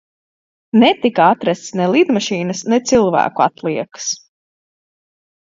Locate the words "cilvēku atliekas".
2.93-4.13